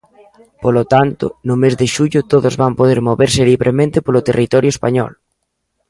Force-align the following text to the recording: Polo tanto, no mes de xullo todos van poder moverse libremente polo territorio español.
Polo 0.63 0.83
tanto, 0.93 1.25
no 1.47 1.55
mes 1.61 1.73
de 1.79 1.87
xullo 1.95 2.19
todos 2.31 2.53
van 2.61 2.73
poder 2.79 2.99
moverse 3.09 3.41
libremente 3.51 3.97
polo 4.05 4.25
territorio 4.29 4.73
español. 4.75 5.11